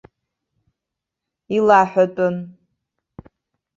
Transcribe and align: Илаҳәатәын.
Илаҳәатәын. 1.55 2.35